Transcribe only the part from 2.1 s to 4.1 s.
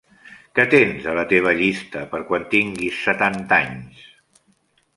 per quan tinguis setanta anys?